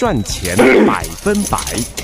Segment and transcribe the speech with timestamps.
[0.00, 1.99] 赚钱百分百。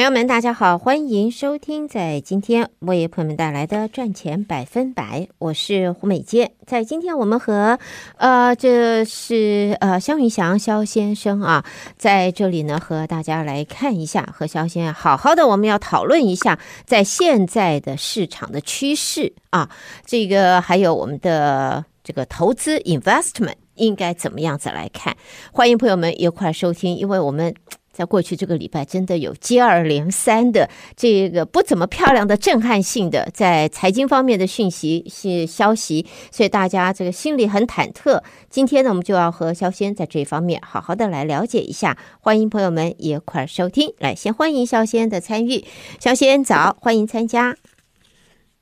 [0.00, 6.52] 朋友们，大家好，欢迎收听在今天为朋友们带来的赚钱百分百，我是胡美杰。
[6.66, 7.78] 在今天，我们和
[8.16, 11.66] 呃，这是呃肖云祥肖先生啊，
[11.98, 19.68] 在这里呢，和大家来看一下，和肖先生好好的，我们要讨论一下，在现在的市场的趋势啊，
[20.06, 25.14] 这个还有我们的这个投资 investment 应该怎么样子来看？
[25.52, 27.54] 欢迎朋友们一块收听，因为我们。
[28.00, 38.22] 在过去这个礼拜，真的有接二连三的这个不怎么漂亮的震撼性的在财经方面的讯息是消息，所以大家这个心里很忐忑。
[38.48, 41.98] 今天呢，我们就要和肖先在这方面好好的来了解一下。
[42.20, 45.62] 欢迎朋友们一块儿收听，来先欢迎肖先的参与。
[45.98, 47.54] 肖先早，欢迎参加。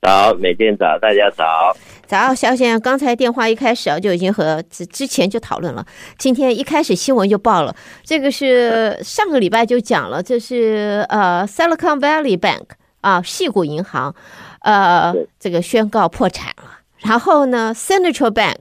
[0.01, 1.73] 早，每天早，大家早。
[2.09, 5.85] 早，肖先生，刚才电话一开始啊，就已经和之之前就讨论了。
[6.17, 12.63] 今天一开始新闻就报了，这个是上个礼拜就讲了，这是呃 Silicon Valley Bank
[13.01, 14.15] 啊，矽谷银行，
[14.61, 16.79] 呃，这个宣告破产了。
[16.97, 18.55] 然后呢，Central Bank。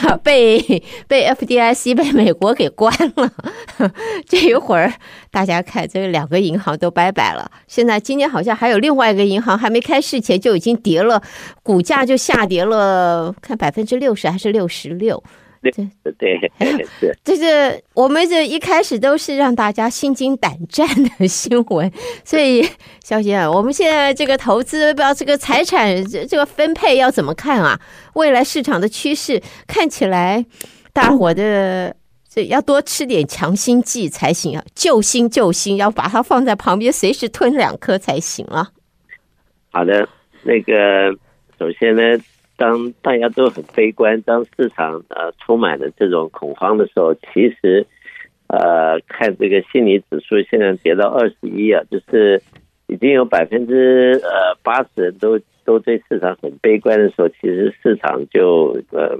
[0.22, 3.30] 被被 FDIC 被美国给关了，
[4.26, 4.92] 这一会儿
[5.30, 7.50] 大家看，这两个银行都拜拜了。
[7.66, 11.22] 现在今天好像还有另外一个银行还没开市前就已经跌了，
[11.62, 15.22] 股价就下跌了，看百分之六十还是六十六。
[15.62, 15.70] 对
[16.18, 16.50] 对，
[17.00, 20.86] 对， 就是我们这一开始都是让大家心惊胆战
[21.18, 21.90] 的新闻，
[22.24, 22.62] 所以
[23.02, 27.80] 萧先生，我们现在这个投资，不知道这个财产这这个分配要怎么看啊？
[28.14, 30.44] 未来市场的趋势看起来，
[30.92, 31.96] 大伙的
[32.28, 38.70] 这要多吃点强心剂才行啊，救心救心，要把它放在旁边，随时吞两颗才行啊。
[39.72, 40.08] 好的，
[40.44, 41.10] 那个
[41.58, 42.02] 首先呢。
[42.56, 47.86] 当大家都很悲观，当市场呃充满了这种恐慌的时候，其实
[48.48, 52.40] 呃看这个心理指数现在跌到二十一啊，就是
[52.86, 59.18] 已经有百分之呃八十人都都对市场很悲观的时候，其实市场就呃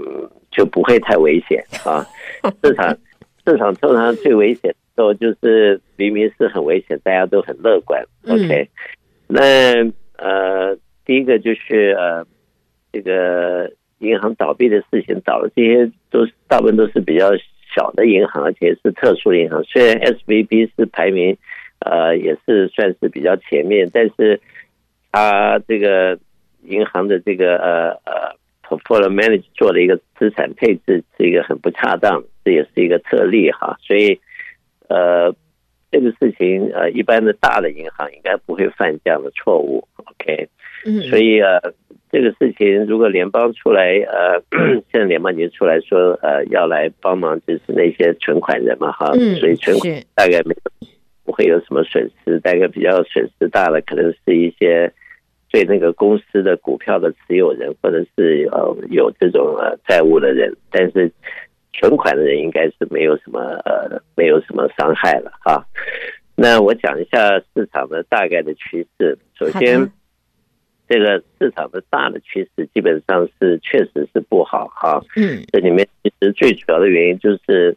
[0.50, 2.06] 就不会太危险啊。
[2.64, 2.96] 市场
[3.44, 8.02] 市场通常最危险的时候就是明明是很危险，大家都很乐观。
[8.28, 8.68] OK，
[9.26, 9.42] 那
[10.16, 10.74] 呃
[11.04, 12.26] 第一个就是呃。
[12.96, 17.30] 这个银行倒闭的事情，倒了这些都是大部分都是比较
[17.74, 19.62] 小的银行，而且是特殊银行。
[19.64, 21.36] 虽然 SVB 是排名，
[21.80, 24.40] 呃，也是算是比较前面，但是
[25.12, 26.18] 它这个
[26.64, 33.76] 银行的这个呃呃 portfolio manage 做了一个资产配置是一个很不恰当，这也是一个特例哈。
[33.82, 34.18] 所以
[34.88, 35.34] 呃，
[35.90, 39.86] 这个事情呃，一般的大的银行应该不会犯这样的错误。
[39.96, 40.48] OK，
[40.86, 41.60] 嗯，所以呃。
[42.08, 44.40] 这个事情，如果联邦出来，呃，
[44.90, 50.88] 现在联邦已经出来说，呃，要来帮忙，就是那些存款人嘛，哈，所以存款大概没有
[51.24, 54.90] 不会有什么损失，大概比较损失大的，可能是一些
[55.50, 61.12] 对那个公司的股票的持有人，或者是呃有这种呃债务的人，但是
[61.74, 65.62] 存款的人应该是没有什么呃没有什么伤害了哈。
[66.36, 69.90] 那我讲一下市场的大概的趋势，首先。
[70.88, 77.76] 这个市场的大的趋势基本上是确实是不好哈，嗯，这里面其实最主要的原因就是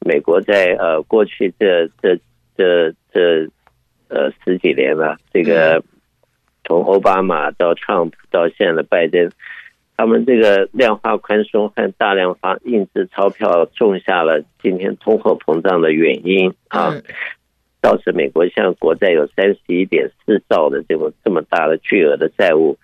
[0.00, 2.18] 美国在呃过去这这
[2.56, 3.48] 这这
[4.08, 5.82] 呃十几年了，这个
[6.64, 9.30] 从奥巴马到 Trump 到现在的拜登，
[9.96, 16.94] 他们这个量化宽松和大量发印制钞票种下了今天通货膨胀的原因啊。
[17.82, 22.76] 造成美国像国债有三十一点四兆的这么这么大的巨额的债务，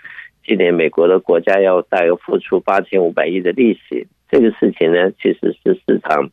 [0.46, 6.30] 今年美国的国家要大约付出八千五百亿的利息，这个事情呢，其实是市场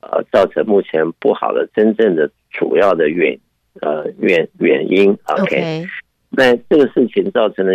[0.00, 3.38] 呃造成目前不好的真正的主要的原
[3.80, 5.16] 呃原原因。
[5.24, 5.84] OK，
[6.30, 7.72] 那这个事情造成的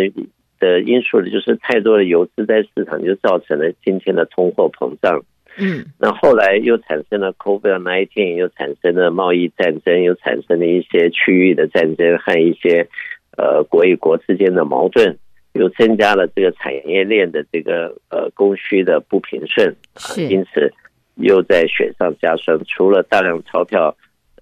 [0.60, 5.24] 的因素呢，就是太多的游资在市场，就造成了今天的通货膨胀。
[5.60, 12.88] 嗯，那后来又产生了 COVID-19，又产生了贸易战争，又产生了一些区域的战争和一些
[13.36, 15.18] 呃国与国之间的矛盾，
[15.52, 20.72] 又增加了这个产业链的这个呃供需的不平顺，啊，因此
[21.16, 22.58] 又在雪上加霜。
[22.66, 23.94] 除了大量钞票，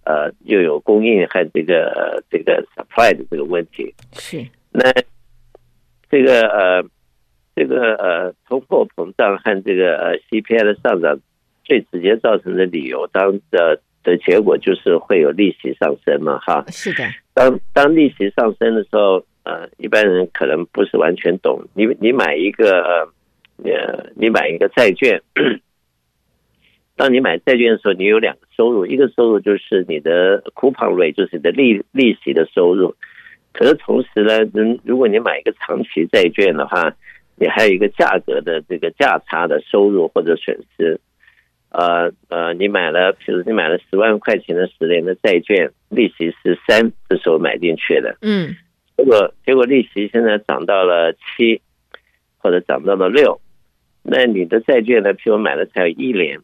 [0.05, 3.93] 呃，又有供应和这个这个 supply 的这个问题。
[4.13, 4.93] 是，那
[6.09, 6.85] 这个呃。
[7.59, 11.19] 这个呃，通货膨胀和这个呃 CPI 的上涨，
[11.65, 16.65] 最直接造成的理由，当的的结果就是会有利息上升嘛，哈。
[16.69, 17.03] 是的。
[17.35, 21.61] 当当利息上升的时候，呃，一般人可能不是完全懂。
[21.75, 23.09] 你你买一个
[23.65, 25.21] 呃，你买一个债券，
[26.95, 32.95] 当你买债券的时候，你有两个收入，一个收入就是你的 coupon rate，就是你的利利息的收入。
[33.53, 36.95] 可是同时呢，如如果你买一个长期债券的话，
[37.41, 41.01] 你还有一个价格的这个价差的收入或者损失。
[41.71, 48.57] 呃呃，你买了，比如你买了十万块钱的十年的债券，利息是三，这时候买进去的，嗯，
[48.97, 51.61] 结果结果利息现在涨到了七，
[52.39, 53.43] 或者涨到了六，
[54.03, 55.13] 那你的债券呢？
[55.13, 56.41] 譬如买了才有一年，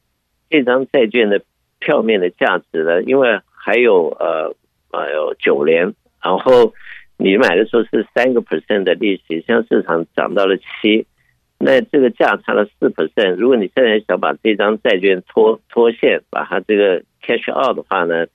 [0.50, 1.40] 这张债券的
[1.78, 3.02] 票面的价值呢？
[3.02, 4.54] 因为还有呃
[4.90, 6.74] 呃有九年，然后
[7.16, 11.06] 你买的时候是三个 percent 的利息，现在市场涨到了七。
[11.58, 18.26] 那这个价差了四 percent，如果你现在想把这张债券脱脱现，把它这个 cash out 的话呢，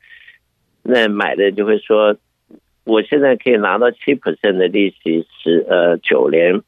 [0.82, 2.16] 那买的就会说，
[2.86, 6.62] 我现在可以拿到七 percent 的利息十呃九年，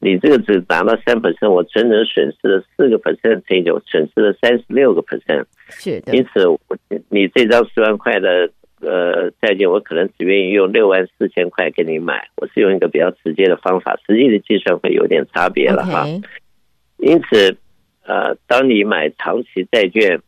[0.00, 5.44] 你这个只拿到三 percent，我整整损失了四个 percent 乘以九，损失了三十六个 percent。
[5.68, 6.44] 是的，因此
[7.08, 8.50] 你这张十万块的。
[8.86, 16.06] 呃，债券我可能只愿意用六万四千块给你买，我是用一个比较直接的方法，实际的计算会有点差别了哈。
[16.98, 17.56] 因此，
[18.06, 20.20] 呃，当你买长期债券，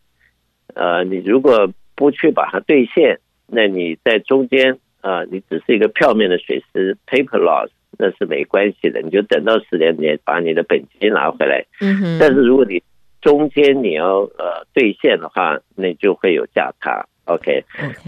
[0.75, 4.73] 呃，你如果不去把它兑现，那你在中间
[5.03, 11.65] 啊、呃，你只是一个票面的损失 （paper loss），那是没关系的，你就等到十年年把你的本金拿回来。
[11.81, 12.19] 嗯哼。
[12.19, 12.83] 但是如果你
[13.21, 17.07] 中间你要呃兑现的话，那就会有价差。
[17.29, 17.63] OK，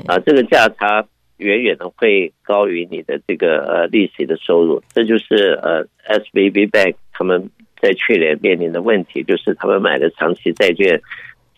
[0.07, 1.07] 啊，这个价差
[1.37, 7.51] 远远的会高于你的这个呃利息的收入，这就是呃 SVB Bank 他们
[7.81, 11.01] 在去年面临的问题，就是他们买的长期债券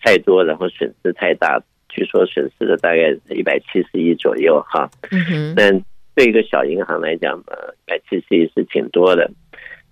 [0.01, 4.89] 太多，然后损失太大，据说损失了大概一百七十亿左右哈。
[5.11, 5.83] 嗯哼，但
[6.15, 9.29] 对一个小银行来讲呃，一百七十亿是挺多的。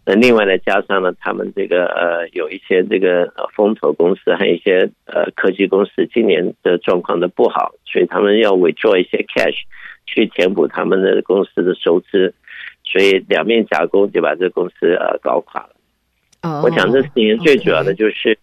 [0.04, 9.62] 那另外呢，加上呢，他们这个呃，有一些这个风投公司，还有一些呃科技公司，今年的状况都不好，所以他们要 withdraw 一些 cash
[10.08, 12.34] 去填补他们的公司的收支，
[12.84, 15.76] 所以两面夹攻就把这公司呃搞垮了。
[16.42, 18.40] Oh, 我讲这事情最主要的就是，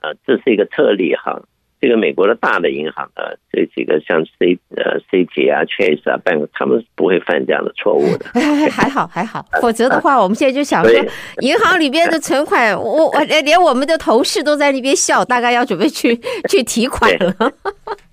[0.00, 1.40] 啊 okay.、呃，这是一个特例哈。
[1.80, 8.26] 这个美国的大的银行啊，这几个像 C 呃 Citi 啊、Chase 啊，Bank，他们是不会犯这样的错误的。
[8.68, 10.92] 还好还好，否则的话，我们现在就想说，
[11.40, 16.16] 银行里边的存款，我我连我们的同事都在那边笑，大概要准备去
[16.48, 17.32] 去提款了。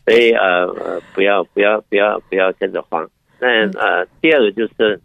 [0.05, 3.09] 所以呃呃，不要不要不要不要跟着慌。
[3.39, 3.47] 那
[3.79, 5.01] 呃，第二个就是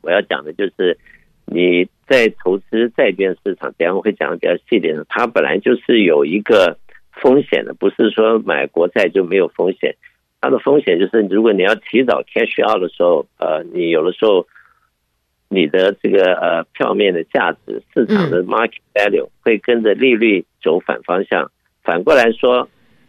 [0.00, 0.96] 我要讲的就是
[1.44, 6.78] 你在投资债券市场，等下我会讲的比较细点，它本来就是有一个。
[7.20, 9.96] 风险的不是说买国债就没有风险，
[10.40, 14.46] 它的风险就是如果你要提早 cash out 的时候，呃，你有的时候
[15.48, 21.50] 你的这个呃票面的价值，市场的 market value 会跟着利率走反方向。
[21.82, 22.68] 反过来说，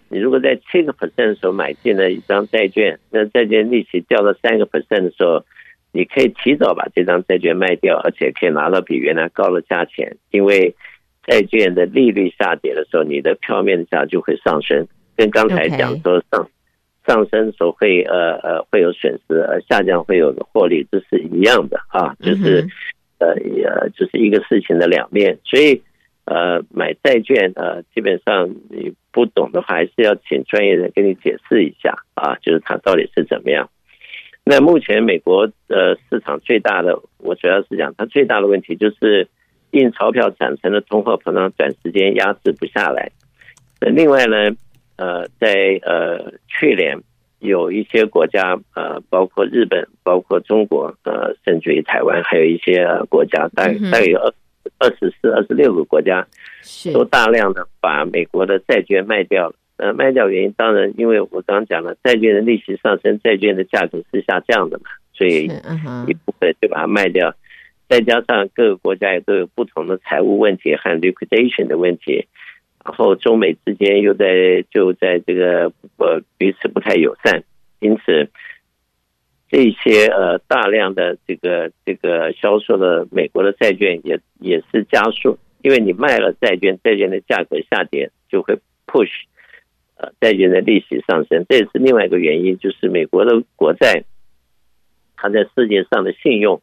[0.10, 5.46] 你如果在七个 percent 的时候买进了一张债券，那债券利息掉到三个 percent 的时候，
[5.92, 10.76] 你可以提早把这张债券卖掉，而且可以拿到比原来高的价钱，因为。
[11.30, 16.50] 债券的利率下跌的时候，你的票面价就会上升，跟刚才讲说上
[17.06, 22.66] 上升的时候会呃呃会有损失，呃下降会有获利，这是一样的啊，就是
[23.19, 25.38] 呃呃就是一个事情的两面。
[25.44, 25.83] 所以
[26.26, 33.69] 呃买债券呃基本上你不懂的话，还是要请专业人给你解释一下啊，就是它到底是怎么样。
[34.44, 39.28] 那目前美国呃市场最大的，我主要是讲它最大的问题就是。
[39.71, 43.11] 印钞票产生的通货膨胀短时间压制不下来。
[43.80, 44.35] 那另外呢，
[44.97, 46.97] 呃，在呃去年
[47.40, 54.33] 有一些国家，呃，包括日本、包括中国，呃，甚至于台湾，还有一些国家，大概大概有二
[54.80, 56.28] 二十四、二十六个国家，
[56.94, 59.56] 都大量的把美国的债券卖掉了。
[59.78, 65.45] 呃，卖掉原因当然，因为我刚刚讲了，债券的利息上升，债券的价格是下降的嘛，所以
[66.06, 67.33] 一部分就把它卖掉。
[67.90, 72.28] 再加上各个国家也都有不同的财务问题和 liquidation 的问题，
[72.86, 77.44] 然后中美之间又在就在这个呃彼此不太友善，
[77.80, 78.30] 因此
[79.50, 89.10] 这些呃大量的这个这个销售的美国的债券也也是加速，因为你卖了债券，债券的价格下跌就会 push
[89.98, 94.04] 呃债券的利息上升，这也是另外一个原因，就是美国的国债
[95.18, 96.62] 它在世界上的信用。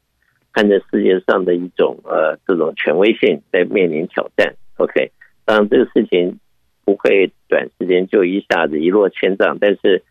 [0.56, 5.12] 看着世界上的一种呃这种权威性在面临挑战，OK，
[5.44, 6.40] 当然这个事情
[6.82, 10.02] 不会短时间就一下子一落千丈，但是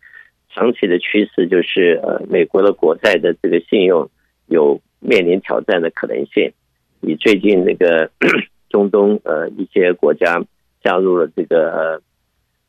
[0.48, 4.08] 长期的趋势就是呃，美国的国债的这个信用
[4.46, 6.52] 有面临挑战的可能性。
[7.00, 8.08] 以最近那个
[8.70, 10.40] 中东呃一些国家
[10.84, 12.00] 加入了这个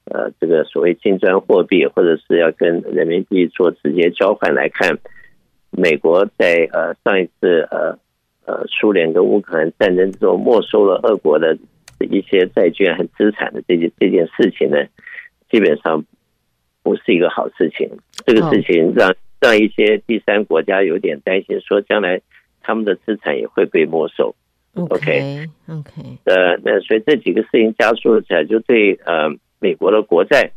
[0.05, 4.98] 呃这个所谓金砖货币，或者是要跟人民币做直接交换来看，
[5.77, 7.98] 美国在呃上一次呃
[8.46, 11.55] 呃苏联跟乌克兰战争之后没收了俄国的
[12.00, 14.77] 一些债券和资产的这件这件事情呢，
[15.51, 16.03] 基本上
[16.81, 17.89] 不是一个好事情。
[18.25, 22.19] 这个事情让让一些第三国家有点担心，说将来。
[22.60, 24.36] 他们的资产也会被没收。
[24.74, 29.29] OK OK，呃，那所以这几个事情加速起来，就对呃
[29.60, 30.51] 美国的国债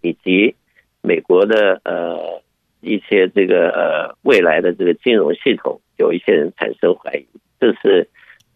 [0.00, 0.54] 以及
[1.02, 2.40] 美国的呃
[2.84, 7.26] 一些这个呃未来的这个金融系统，有一些人产生怀疑，
[7.58, 8.08] 这是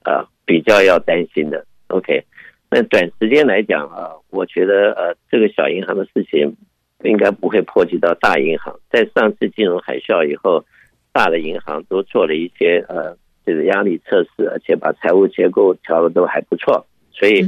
[0.04, 1.64] 呃比较要担心的。
[1.88, 2.25] OK，
[2.70, 6.56] 那短时间来讲啊，我觉得呃这个小银行的事情
[7.04, 8.78] 应该不会波及到大银行。
[8.90, 10.64] 在上次金融海啸以后。
[11.11, 17.42] 大的银行都做了一些呃这个压力测试，而且把财务结构调的都还不错，所以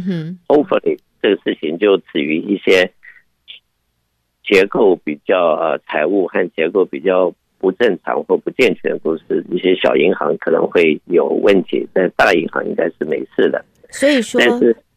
[0.49, 2.91] hopefully 这个事情就止于一些
[4.51, 13.65] 结构比较呃财务和结构比较不正常或不健全的公司，一些小银行可能会有问题，但大银行应该是没事的。
[13.91, 14.41] 所以说。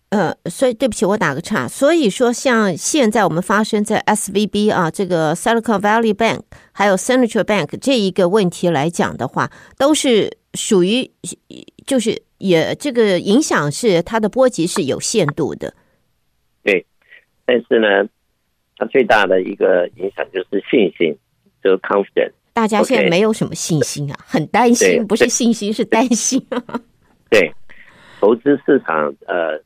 [0.09, 1.67] 呃，所以对不起，我打个岔。
[1.67, 6.41] 所以说，像现在我们发生在 SVB 啊，这个 Silicon Valley Bank
[6.71, 11.09] 还有 Central Bank 这一个问题来讲的话，都是属于
[11.87, 15.73] 就是也这个影响是它的波及是有限度的。
[16.61, 16.85] 对，
[17.47, 18.07] 但是呢，
[18.77, 21.17] 它最大的一个影响就是信心，
[21.63, 22.33] 就是 confidence。
[22.53, 26.63] 大家现在没有什么信心啊， 很担心，不是信心是担心啊。
[27.29, 27.51] 对，
[28.19, 29.61] 投资市场呃。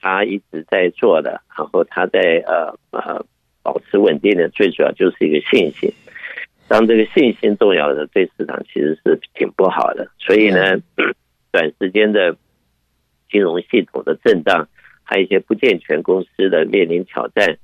[0.00, 3.26] 他一直在做的，然后他在呃呃
[3.64, 5.92] 保持稳定的，最主要就是一个信心。
[6.68, 10.08] 当这个信心动摇的，对市场其实是挺不好的。
[10.16, 10.78] 所以呢，
[11.50, 12.36] 短时间的
[13.28, 14.68] 金融系统的震荡，
[15.02, 17.58] 还有一些不健全公司的面临挑战，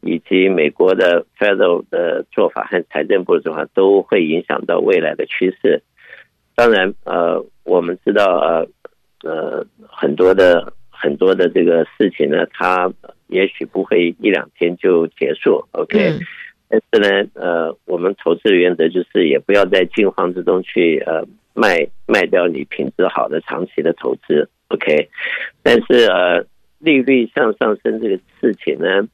[0.00, 5.82] 以及美国的 Federal 的做法和财政部的做法，都会影响到未来的趋势。
[6.54, 8.68] 当然，呃，我们知道，呃
[9.22, 10.72] 呃，很多的。
[11.02, 12.92] 很多的这个事情呢，它
[13.28, 15.98] 也许不会一两天就结束，OK？
[15.98, 16.20] 嗯。
[16.68, 25.08] 但是呢，呃，我们投资的原则就是，也不要在惊慌之中去呃卖卖掉你品质好的长期的投资，OK？
[25.62, 26.44] 但是呃，
[26.80, 29.08] 利率向上升这个事情呢，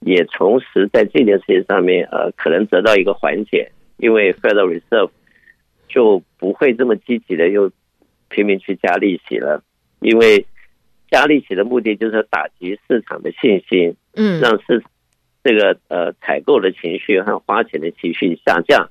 [0.00, 5.10] 也同时在这件事情上面呃，可能得到一个缓解，因为 Federal Reserve
[5.88, 7.70] 就不会这么积极的又
[8.28, 9.62] 拼命去加利息了，
[10.00, 10.46] 因为。
[11.10, 14.84] 加利息的目的就是打击市场的信心，嗯，让市
[15.42, 18.90] 这个呃采购的情绪和花钱的情绪下降，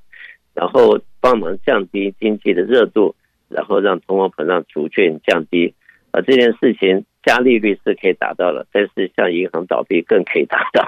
[0.55, 3.15] 然后帮忙降低经济的热度，
[3.49, 5.75] 然后让通货膨胀逐渐降低。
[6.09, 10.83] 而这件事情加利率是可以达到了，但是像银行倒闭更可以达到。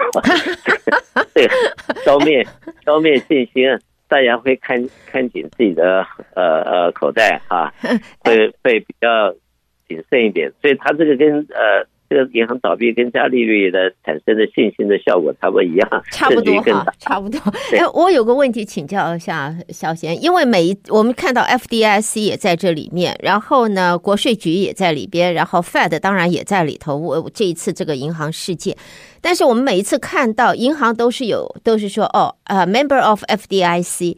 [1.34, 1.54] 这个
[2.02, 2.44] 消灭
[2.84, 3.78] 消灭信心，
[4.08, 7.70] 大家会看看紧自己的呃呃口袋啊，
[8.24, 9.34] 会会比较。
[9.90, 17.38] 谨慎一点，所以它这个跟呃这个银行倒闭跟加利率的产生的信心的效果差不多一样， 差不多哈，差不多。
[17.72, 26.96] 哎，我有个问题请教一下小贤，因为每一我们看到 FDIC 也在这里面，然后呢国税局也在里边，然后 Fed 当然也在里头。
[26.96, 28.76] 我这一次这个银行事件，
[29.20, 34.16] 但是我们每一次看到银行都是有都是说哦呃 Member of FDIC。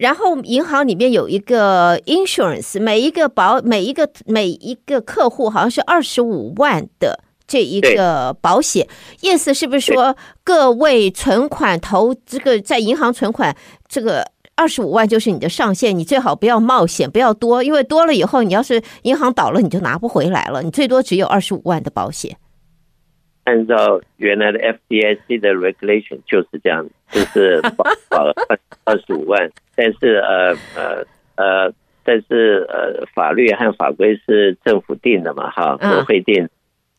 [0.00, 8.88] 然后银行里面有一个 insurance，每一个保每一个每一个客户好像是二十五万的这一个保险，
[9.20, 13.54] 意思是不是说各位存款投这个在银行存款
[13.88, 22.38] 这个二十五万就是你的上限，你最好不要冒险，不要多，因为多了以后你要是银行倒了你就拿不回来了，你最多只有二十五万的保险。
[23.44, 31.04] 按照原来的 FDIC 的 regulation 就是这样，就是保保了二二十五万， 但是呃呃
[31.36, 31.72] 呃，
[32.04, 36.48] 但是呃法律和法规是政府定的嘛，哈，国会定，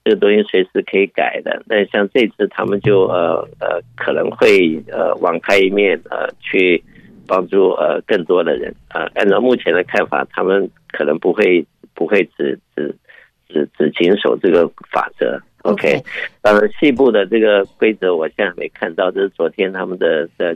[0.03, 1.63] 这个东西随时可以改的。
[1.67, 6.83] 但像这次他们就呃呃可能会呃网开一面呃去
[7.27, 9.11] 帮助呃更多的人啊，呃。
[9.21, 12.93] 按照目前的看法，他们可能不会不会只只
[13.47, 15.39] 只只谨守这个法则。
[15.63, 16.03] OK，
[16.41, 19.11] 当然，细部的这个规则我现在没看到。
[19.11, 20.55] 这是昨天他们的的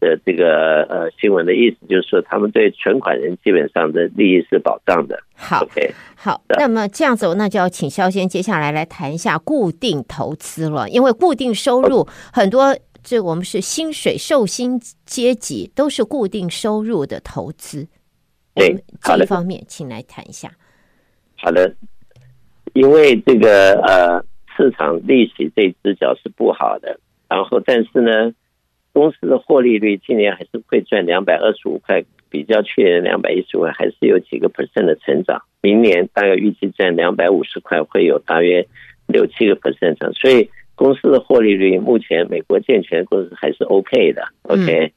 [0.00, 5.18] 的这个呃新闻的意思，就是说他们对存款人基本上的利益是保障的。
[5.34, 17.86] 好，OK，好，那么这样子，那就要请肖先接下来来谈一下固定投资了，因为固定收入很多这我们是薪水受薪阶级，都是固定收入的投资。
[18.54, 20.50] 对，这一方面，请来谈一下。
[21.36, 21.72] 好的，
[22.74, 24.24] 因为这个呃，
[24.56, 26.98] 市场利息这只脚是不好的，
[27.28, 28.32] 然后但是呢，
[28.92, 35.42] 公司的获利率今年还是会赚两百二十五块，比较去年两百一十五块，还是有几个 percent 的成长。
[35.60, 38.66] 明年大概预计赚两百五十块，会有大约
[39.06, 44.22] 六七个 percent 成长，所以公司的获利率目前美国健全公司还是 OK 的。
[44.42, 44.92] OK，、嗯、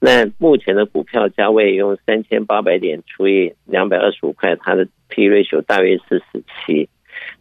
[0.00, 6.88] 那目前的股票价位用三千八百点除以两百二十五块，它的 P ratio 大约是十七。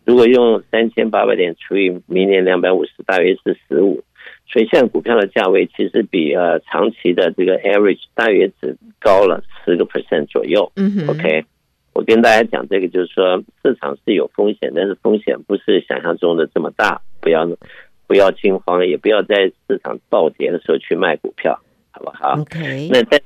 [0.06, 4.04] 如果用三千八百点除以明年两百五十，大约是十五。
[4.48, 10.72] 所以现在股票的价位其实比呃长期的这个 average 大约只高了十个 percent 左右。
[10.76, 11.44] 嗯哼，OK，
[11.94, 17.48] 我跟大家讲这个就是说市场是有风险，但是风险不是想象中的这么大，不要
[18.08, 21.60] 不要惊慌，也不要在市场暴跌的时候去卖股票，
[21.92, 23.20] 好不好？OK，那在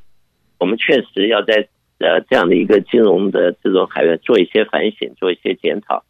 [0.57, 1.67] 我们确实要在
[2.00, 6.03] 呃这样的一个金融的这种海外做一些反省，做一些检讨，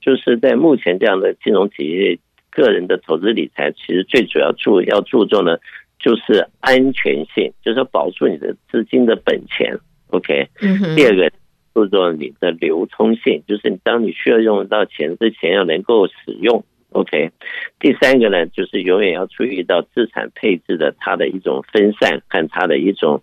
[0.00, 2.20] 就是在目前这样的金融体系。
[2.52, 5.60] 个人的投资理财其实最主要注要注重的，
[6.00, 9.78] 就是安全性，就是保住你的资金的本钱。
[10.08, 11.30] OK，嗯第二个
[11.72, 16.64] 注重你的流通性，就是你当你需要用到钱之前要能够使用。
[16.90, 17.30] OK，
[17.78, 23.22] 第三个呢，就是永远要注意到资产配置的它的一种分散和它的一种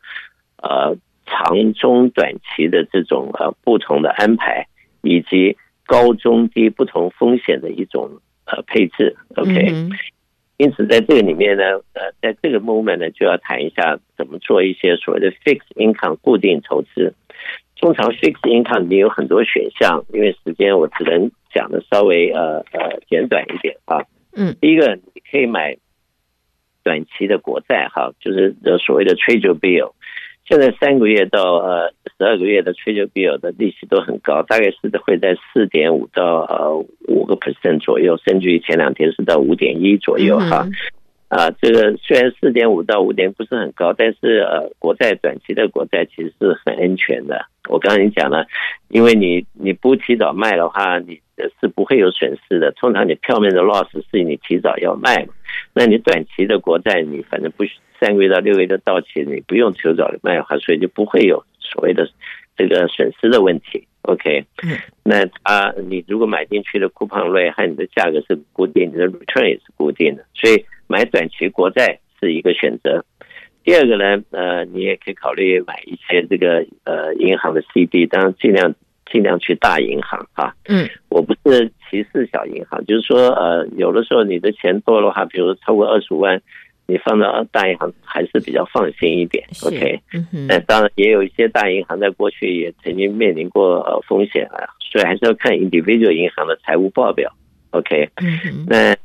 [0.64, 4.66] 呃长中短期的这种呃不同的安排，
[5.02, 5.58] 以及
[5.88, 8.20] 高中低不同风险的一种。
[8.50, 9.90] 呃，配置 OK，
[10.56, 17.14] 因此在这个里面呢，呃，在这个 moment 呢，就要谈一下怎么做一些所谓的 fixed income 固定投资。
[17.76, 24.06] 通常 fixed income 你有很多选项，因为时间我只能讲的稍微呃呃简短一点啊。
[24.32, 25.76] 嗯，第一个你可以买
[26.86, 29.92] 短期的国债哈，就是所谓的 Treasury bill。
[30.48, 40.66] 现在三个月到呃十二个月的 Treasury bill 的利息都很高，大概是会在四点五到呃五个 percent 左右，甚至于前两天是到五点一左右哈。
[41.28, 47.46] 啊，这个虽然四点五到五点不是很高，但是呃国债短期的国债其实是很安全的。
[47.68, 48.46] 我刚才你讲了，
[48.88, 51.20] 因为你你不提早卖的话，你
[51.60, 52.72] 是不会有损失的。
[52.72, 55.28] 通常你票面的 loss 是你提早要卖，
[55.74, 57.74] 那你短期的国债你反正不需。
[58.00, 62.08] 三个月到六个月的到期，你不用求早的卖的话，所以就不会有所谓的
[62.56, 63.88] 这个损失的问题。
[64.04, 64.46] OK，
[65.04, 73.04] 那啊，你如果买进去的 coupon rate 和你的价格是固定，你的 return 也是固定的，所以买短期国债是一个选择。
[73.66, 78.74] 第二个呢，呃，你也可以考虑买一些这个呃银行的 CD，当然尽量
[79.12, 80.54] 尽量去大银行啊。
[80.70, 86.42] 嗯，我不是歧视小银行，就是说呃，有的时候你的钱多的话，比如说超过二十五万。
[86.88, 90.00] 你放到大银行还是比较放心一点，OK？
[90.14, 97.30] 嗯，但当然也有一些大银行在过去也曾经面临过呃风险啊，所以还是要看 individual 银行的财务报表
[97.72, 98.10] ，OK？
[98.22, 98.96] 嗯，那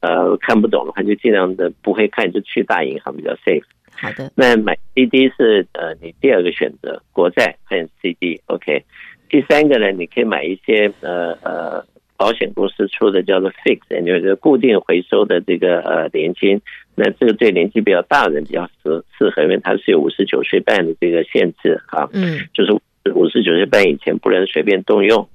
[0.00, 3.64] 呃看不懂的话就尽量的不会看，就去大银行比较 safe。
[3.90, 8.84] 好的，那买 CD 是呃你第二个选择，国债和 CD，OK？
[9.28, 11.84] 第三个呢，你可以买一些呃呃。
[12.22, 16.60] 保险公司出的叫做 fixed，就是固定回收的这个呃年金，
[16.94, 22.72] 那这个对年纪比较大的人比较适适合，因为它是有五十九岁半的这个限制啊，嗯，就是
[23.12, 25.28] 五十九岁半以前不能随便动用。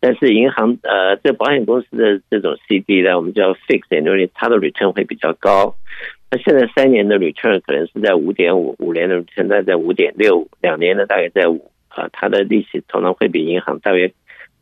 [0.00, 5.74] 但是银行呃，这保险公司的这种 CD 呢，我们叫 fixed，因为它的 return 会比较高。
[6.30, 14.12] 那现在三年的 return 可能是在五点五，五年的 return 在在五点六，两年的大概在五啊，它的利息通常会比银行大约。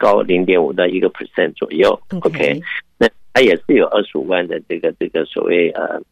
[0.02, 2.60] 高零点五到一个 percent 左右，OK，
[2.98, 6.02] 那它也是有二十五万的这个这个所谓呃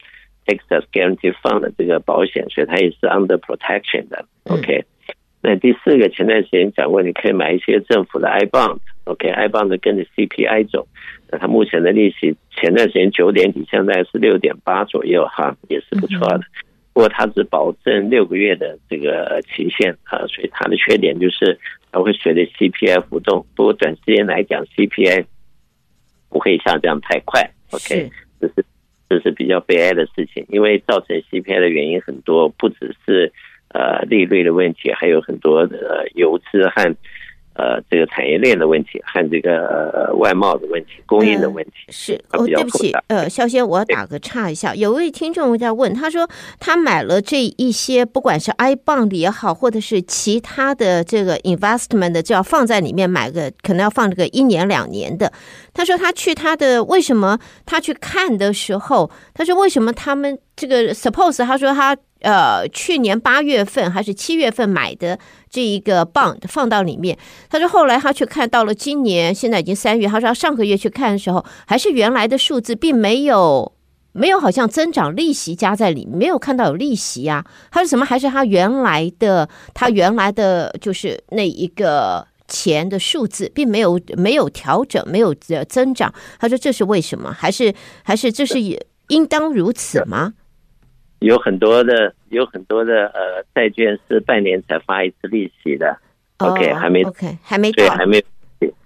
[0.46, 4.84] excess guarantee fund 的这个保险，所以它也是 under protection 的，OK。
[5.42, 10.86] 那第四个前段时间讲过，你可以买一些政府的 I bond，OK，I bond 跟着 CPI 走，
[11.28, 16.42] 那它目前的利息前段时间九点几，现在是六点八左右哈，也是不错的。
[16.92, 21.58] 不过它只保证六个月的这个期限啊，所以它的缺点就是。
[21.92, 25.24] 它会随着 CPI 浮动，不过短时间来讲，CPI
[26.28, 27.50] 不会下降太快。
[27.70, 28.64] OK，这是
[29.08, 33.32] 这是比较悲哀的事情，因为造成 CPI 的原因很多，不只是
[33.68, 36.96] 呃利率的问题，还有很多的油资和。
[37.60, 46.26] 呃，这个产业链的问题和这个呃外贸的问题、供应的问题、呃、是哦，对不起，呃，萧先，我要打个岔一下，有位听众在问，他说
[46.58, 55.30] 他买了这一些，不管是 I bond 也好，或者是其他的这个 investment 的，就要放在里面买个，可能要放这个一年两年的。
[55.74, 73.72] 他说他去他的为什么他去看的时候，他说为什么他们这个 suppose 他说他呃去年八月份还是七月份买的这一个棒放到里面，他说后来他却看到了今年现在已经三月，他说他上个月去看的时候还是原来的数字，并没有
[74.12, 77.44] 没有好像增长利息加在里面，没有看到有利息啊。
[77.70, 85.32] 他说什么还是他原来的他原来的就是那一个钱的数字，并没有没有调整，没有
[85.68, 86.12] 增长。
[86.38, 87.32] 他说这是为什么？
[87.32, 90.34] 还是还是这是也应当如此吗？
[91.20, 95.96] 有很多的，有很多的呃债券是半年才发一次利息的。
[96.38, 98.22] Oh, OK，还没 OK，还没对，还没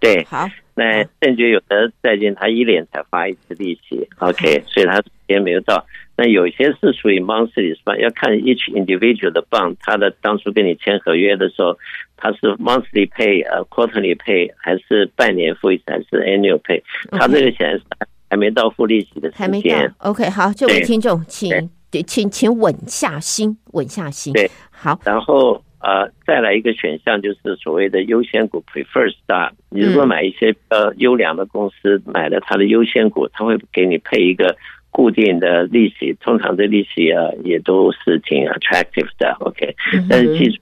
[0.01, 0.25] 对。
[0.25, 4.09] 好，那甚至有的债券它一年才发一次利息。
[4.18, 5.87] OK，所以它时间没有到。
[6.16, 7.97] 那有些是属于 monthly，是吧？
[7.99, 11.77] 要看 each individual 的 bond，它的当初跟你签合约的时候，
[12.16, 16.83] 它是 monthly pay，呃，quarterly pay，还是半年付一次，还是 annual pay？
[17.12, 17.83] 它这个钱是
[18.29, 19.38] 还没到付利息的时间。
[19.38, 19.77] 还没到。
[19.99, 21.70] OK，好，这位听众，请。
[22.02, 24.33] 请请稳下心，稳下心。
[24.33, 24.98] 对，好。
[25.04, 29.52] 然后呃，再来一个选项就是所谓的优先股 （preferred stock）。
[29.70, 34.57] 你如果买一些呃优良的公司，买了它的优先股，它会给你配一个
[34.90, 39.37] 固定的利息，通常这利息啊也都是挺 attractive 的。
[39.40, 39.76] OK，
[40.09, 40.61] 但是记住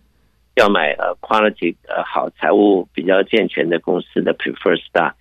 [0.57, 5.12] 要买呃 quality 呃好、财务比较健全的公司的 preferred stock。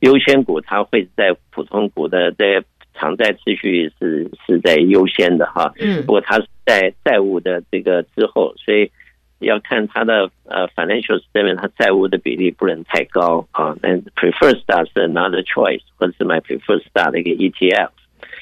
[0.00, 2.62] 优先股它会在普通股的在。
[2.98, 8.90] 偿债次序是是在优先的哈，嗯，不过它是在债务的这个之后，所以
[9.38, 13.74] 要看它的呃 financial statement，它债务的比例不能太高啊。
[13.80, 17.90] 那 preferred star 是 another choice，或者是买 preferred star 的一个 ETF。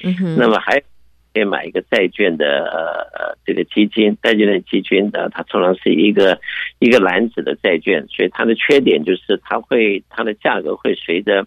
[0.03, 0.81] 嗯哼，那么还
[1.35, 2.81] 可以买一个债券的呃
[3.19, 6.41] 呃这个基金，债券的基金的它通常是一个
[6.79, 11.47] 一个篮子的债券，所以它的缺点就是它会它的价格会随着。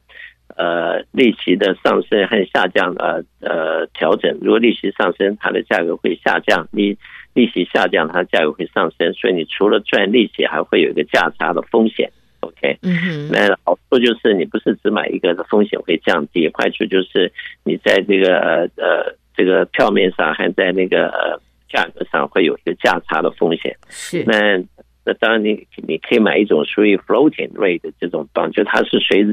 [0.55, 4.37] 呃，利息的上升和下降，呃呃，调整。
[4.41, 6.97] 如果利息上升，它的价格会下降；利
[7.33, 9.13] 利息下降，它的价格会上升。
[9.13, 12.11] 所以你除了赚利息，还会有一个价差的风险。
[12.41, 17.31] OK，嗯哼，那好处就是你不是只买一个的风险会降低，坏处就是
[17.63, 23.75] 你在这个呃呃这个票面上还在那个呃价格上会有一个价差的风险。
[23.87, 24.63] 是那。
[25.09, 29.25] 那当然，你你可以买一种属于 floating rate 的这种 bond，就它是随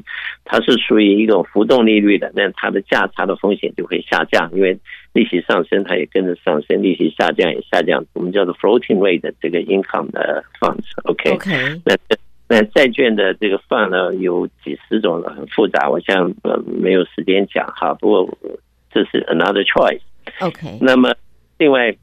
[0.46, 4.78] 它是属于一种浮动利率的，那它的价差的风险就会下降，因为
[5.12, 8.02] 利息上升，它也跟着上升；利息下降也下降。
[8.14, 11.80] 我们叫做 floating rate 的这个 income 的 funds，OK？、Okay?
[11.84, 11.94] 那
[12.48, 17.92] 那债券的这个 fund 呢，有几十种了，很复杂，我想呃没有时间讲哈。
[18.00, 18.38] 不过
[18.90, 21.14] 这是 another choice，OK？、那么
[21.58, 21.94] 另外。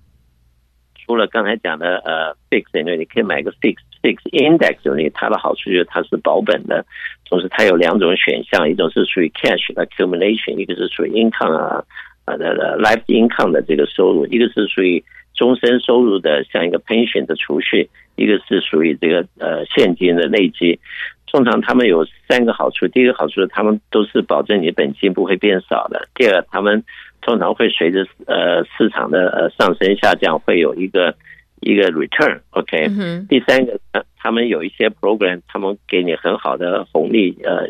[1.13, 6.83] 除了刚才讲的呃 fixed annuity，你可以买个 fix fix index annuity，它的好处就是它是保本的，
[7.29, 11.83] 同时它有两种选项，一种是属于 cash accumulation，一个是属于 income 啊
[12.25, 15.03] 啊的的 life income 的这个收入，一个是属于
[15.35, 20.79] 终身收入的，像一个 pension 的储蓄，一个是属于这个呃现金的累积。
[21.27, 26.83] 通常他们有三个好处，第一个好处是他们都是保证你本金不会变少的，第二他们。
[27.25, 31.15] 通常会随着呃市场的呃上升下降，会有一个
[31.61, 32.87] 一个 return，OK。
[32.89, 33.79] 嗯第三个，
[34.17, 37.67] 他们有一些 program，他们给你很好的红利，呃，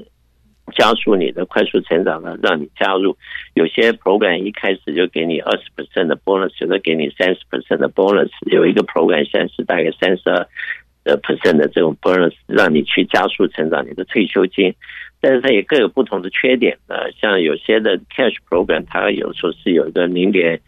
[0.76, 3.16] 加速你的快速成长呢，让你加入。
[3.54, 8.30] 有些 program 一开始就给你二十 percent 的 bonus，有的给你三十 percent 的 bonus。
[8.52, 10.48] 有一个 program 现在是大概三十二
[11.04, 14.74] 的 percent 的这种 bonus，让你去加速成长你的退休金。
[15.26, 20.60] 但是它也各有不同的缺点，呃，像有些的 cash program，它有时候是有一个零点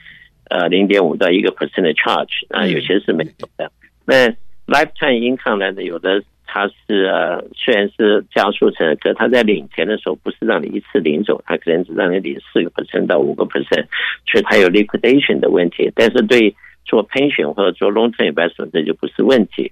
[0.49, 3.69] 呃零点五到一个 percent 的 charge，啊，有些是没有的。
[4.05, 4.29] 那
[4.65, 13.85] lifetime income 呢，有的它是呃虽然是加速成，可它在领钱的时候不是让你一次领走，它可能只让你领四个 percent 到五个 percent，
[14.25, 15.91] 所以它有 liquidation 的问题。
[15.93, 19.69] 但是对做 pension 或者做 long term investment 这就不是问题。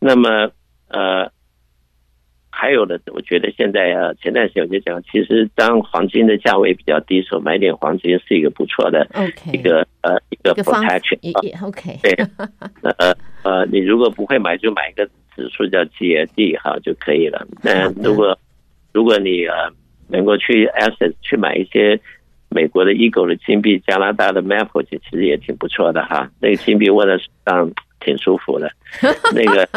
[0.00, 0.50] 那么
[0.88, 1.30] 呃。
[2.58, 9.06] 还有的，我觉得现在啊，前段时间我就讲，其实当黄金的价位比较低的时候，买点黄金是一个不错的
[9.52, 11.18] 一个.呃一个 protection。
[11.66, 12.12] OK，对，
[12.82, 17.44] 呃呃，你如果不会买，就买一个指数叫 GLD 哈就可以了。
[17.60, 18.38] 那如果
[18.92, 19.68] 如果你呃
[20.06, 21.98] 能够去 Asset 去买一些
[22.48, 26.30] 美国的 Eagle 的金币，加拿大的 Maple 其实也挺不错的哈。
[26.40, 28.70] 那个金币握在手上挺舒服的，
[29.34, 29.68] 那个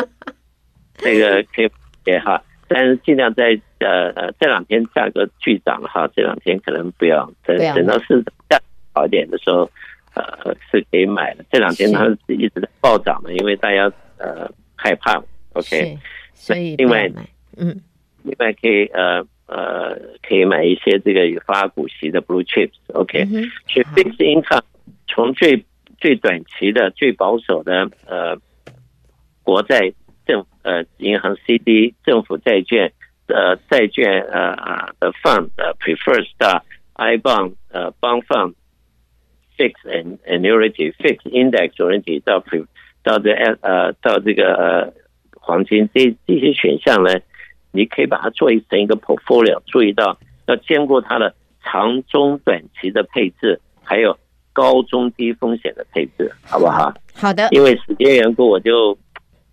[1.02, 1.70] 那个可以
[2.06, 2.40] 给哈。
[2.70, 8.62] 但是尽量在呃呃这两天价格巨涨哈，这两天可能不要等等到市场
[8.94, 9.70] 好一点的时候，
[10.14, 11.44] 呃是可以买的。
[11.52, 15.22] 这两天它是一直在暴涨的，因为大家呃害怕。
[15.54, 15.98] OK，
[16.34, 17.10] 所以另外
[17.58, 17.82] 嗯，
[18.24, 22.78] 另外可以呃呃可以买一些这个有发股息的 blue chips。
[22.94, 24.62] OK，所以 fixed income
[25.08, 25.66] 从最
[25.98, 28.38] 最短期的、最保守的呃
[29.42, 29.92] 国债
[30.30, 32.94] 政呃银行 CD 政府债券
[33.26, 36.62] 呃债券呃的 fund 呃 preferred stock
[36.94, 38.54] I bond 呃 bond fund
[39.58, 42.64] fixed and annuity fixed index annuity 到 pre
[43.02, 44.94] 到这呃到这个呃
[45.34, 47.10] 黄金这这些选项呢，
[47.72, 54.16] 你可以把它做成一个 portfolio，注意到要兼顾它的长中短期的配置，还有
[54.54, 56.94] 高中低风险的配置，好不好？
[57.16, 58.96] 好的，因为时间缘故，我就。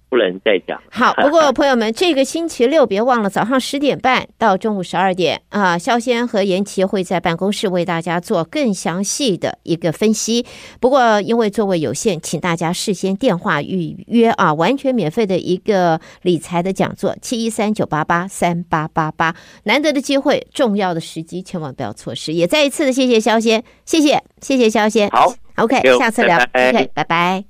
[0.09, 0.81] 不能再讲。
[0.91, 10.47] 好，不过朋友们，这个星期六别忘了早上十点半到中午十二点啊，肖先和妍琪会在办公室为大家做更详细的一个分析。
[10.81, 22.33] 不过因为座位有限，请大家事先电话预约啊，完全免费的一个理财的讲座，七一三九八八三八八八，难得的机会，重要的时机，千万不要错失。
[22.33, 25.11] 也再一次的谢谢肖先，谢谢谢谢肖先。
[25.11, 26.37] 好，OK，下次聊。
[26.39, 27.45] OK，拜拜。